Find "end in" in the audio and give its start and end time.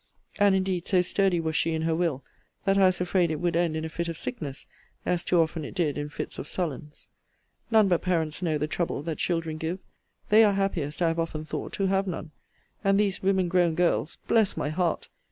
3.55-3.85